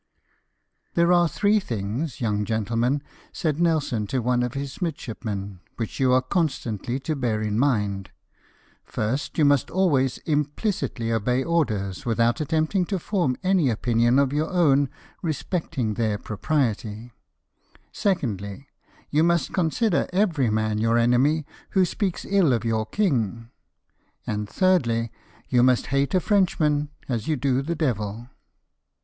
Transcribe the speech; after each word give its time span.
"There 0.95 1.13
are 1.13 1.29
three 1.29 1.59
things, 1.59 2.19
young 2.21 2.43
gentleman," 2.43 3.03
said 3.31 3.59
Nelson 3.59 4.07
to 4.07 4.17
one 4.19 4.41
of 4.41 4.55
his 4.55 4.81
midshipmen," 4.81 5.59
which 5.77 5.99
you 5.99 6.11
are 6.13 6.23
constantly 6.23 6.99
to 7.01 7.15
bear 7.15 7.39
in 7.43 7.59
mind:— 7.59 8.09
First, 8.83 9.37
you 9.37 9.45
must 9.45 9.69
always 9.69 10.17
implicitly 10.25 11.11
obey 11.13 11.43
orders, 11.43 12.03
without 12.03 12.41
attempting 12.41 12.83
to 12.85 12.97
form 12.97 13.37
any 13.43 13.69
opinion 13.69 14.17
of 14.17 14.33
your 14.33 14.49
own 14.49 14.89
respecting 15.21 15.93
their 15.93 16.17
propriety; 16.17 17.11
secondly, 17.91 18.65
you 19.11 19.21
must 19.23 19.53
consider 19.53 20.09
every 20.11 20.49
man 20.49 20.79
your 20.79 20.97
enemy 20.97 21.45
who 21.77 21.85
speaks 21.85 22.25
ill 22.27 22.53
of 22.53 22.65
your 22.65 22.87
king; 22.87 23.51
and, 24.25 24.49
thirdly, 24.49 25.11
you 25.47 25.61
must 25.61 25.85
hate 25.93 26.15
a 26.15 26.19
Frenchman 26.19 26.89
as 27.07 27.27
you 27.27 27.35
do 27.35 27.61
the 27.61 27.75
devil." 27.75 28.27